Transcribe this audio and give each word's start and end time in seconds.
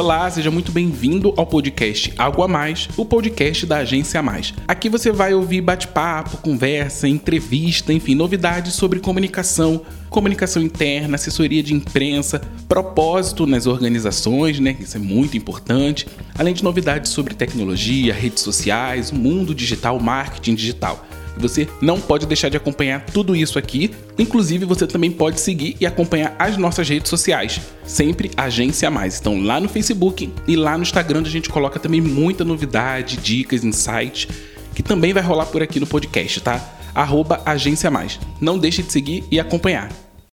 Olá, 0.00 0.30
seja 0.30 0.50
muito 0.50 0.72
bem-vindo 0.72 1.34
ao 1.36 1.44
podcast 1.44 2.10
Algo 2.16 2.42
a 2.42 2.48
Mais, 2.48 2.88
o 2.96 3.04
podcast 3.04 3.66
da 3.66 3.76
Agência 3.76 4.18
a 4.18 4.22
Mais. 4.22 4.54
Aqui 4.66 4.88
você 4.88 5.12
vai 5.12 5.34
ouvir 5.34 5.60
bate-papo, 5.60 6.38
conversa, 6.38 7.06
entrevista, 7.06 7.92
enfim, 7.92 8.14
novidades 8.14 8.72
sobre 8.72 8.98
comunicação, 8.98 9.82
comunicação 10.08 10.62
interna, 10.62 11.16
assessoria 11.16 11.62
de 11.62 11.74
imprensa, 11.74 12.40
propósito 12.66 13.46
nas 13.46 13.66
organizações, 13.66 14.58
né? 14.58 14.74
Isso 14.80 14.96
é 14.96 15.00
muito 15.00 15.36
importante, 15.36 16.08
além 16.34 16.54
de 16.54 16.64
novidades 16.64 17.10
sobre 17.10 17.34
tecnologia, 17.34 18.14
redes 18.14 18.42
sociais, 18.42 19.12
mundo 19.12 19.54
digital, 19.54 20.00
marketing 20.00 20.54
digital. 20.54 21.04
Você 21.36 21.68
não 21.80 22.00
pode 22.00 22.26
deixar 22.26 22.48
de 22.48 22.56
acompanhar 22.56 23.04
tudo 23.06 23.34
isso 23.34 23.58
aqui. 23.58 23.90
Inclusive, 24.18 24.64
você 24.64 24.86
também 24.86 25.10
pode 25.10 25.40
seguir 25.40 25.76
e 25.80 25.86
acompanhar 25.86 26.34
as 26.38 26.56
nossas 26.56 26.88
redes 26.88 27.08
sociais. 27.08 27.60
Sempre 27.84 28.30
Agência 28.36 28.90
Mais. 28.90 29.18
Então, 29.18 29.40
lá 29.40 29.60
no 29.60 29.68
Facebook 29.68 30.32
e 30.46 30.56
lá 30.56 30.76
no 30.76 30.82
Instagram 30.82 31.22
a 31.22 31.28
gente 31.28 31.48
coloca 31.48 31.78
também 31.78 32.00
muita 32.00 32.44
novidade, 32.44 33.16
dicas, 33.16 33.64
insights, 33.64 34.28
que 34.74 34.82
também 34.82 35.12
vai 35.12 35.22
rolar 35.22 35.46
por 35.46 35.62
aqui 35.62 35.80
no 35.80 35.86
podcast, 35.86 36.40
tá? 36.40 36.76
Arroba 36.94 37.42
Agência 37.46 37.90
Mais. 37.90 38.18
Não 38.40 38.58
deixe 38.58 38.82
de 38.82 38.92
seguir 38.92 39.24
e 39.30 39.38
acompanhar. 39.38 39.90